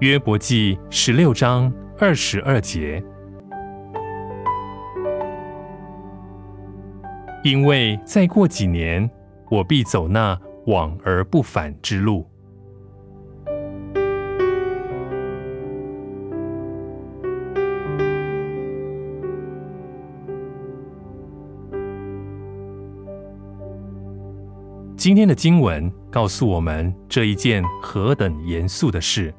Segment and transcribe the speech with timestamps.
[0.00, 3.02] 约伯记十六章二十二节，
[7.44, 9.08] 因为再过几年，
[9.48, 12.28] 我必走那往而不返之路。
[24.96, 29.32] 今天的经文告诉我们这一件何等严肃的事，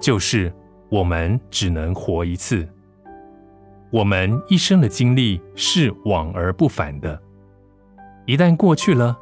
[0.00, 0.52] 就是
[0.88, 2.66] 我们只能活一次，
[3.90, 7.20] 我们一生的经历是往而不返的。
[8.26, 9.16] 一旦过去了，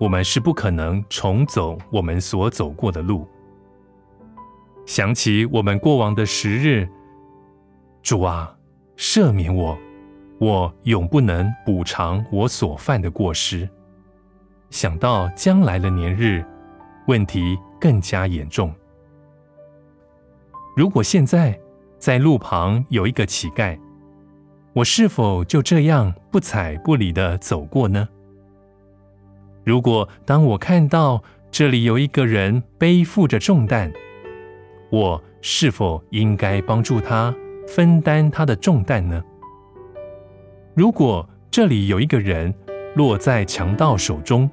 [0.00, 3.26] 我们是不可能重走我们所走过的路。
[4.86, 6.88] 想起我们过往的时日，
[8.02, 8.54] 主啊，
[8.96, 9.78] 赦免我，
[10.38, 13.68] 我永不能补偿我所犯的过失。
[14.68, 16.44] 想到将来的年日，
[17.06, 18.74] 问题更加严重。
[20.76, 21.56] 如果现在
[21.98, 23.78] 在路旁有一个乞丐，
[24.72, 28.08] 我是否就这样不睬不理的走过呢？
[29.62, 31.22] 如果当我看到
[31.52, 33.92] 这里有一个人背负着重担，
[34.90, 37.32] 我是否应该帮助他
[37.68, 39.22] 分担他的重担呢？
[40.74, 42.52] 如果这里有一个人
[42.96, 44.50] 落在强盗手中，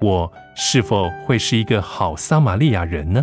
[0.00, 3.22] 我是否会是一个好撒玛利亚人呢？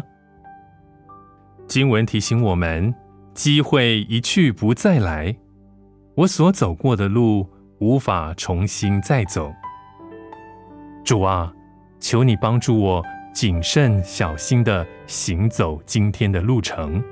[1.76, 2.96] 经文提醒我们，
[3.34, 5.36] 机会一去不再来，
[6.16, 9.54] 我所走过的路无法重新再走。
[11.04, 11.52] 主啊，
[12.00, 13.04] 求你帮助我
[13.34, 17.04] 谨慎小心的行走今天的路程。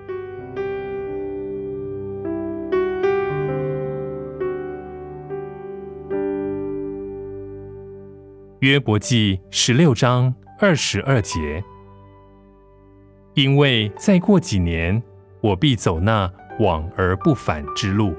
[8.62, 11.62] 约伯记十六章二十二节，
[13.34, 15.02] 因为再过几年，
[15.42, 18.14] 我必走那往而不返之路。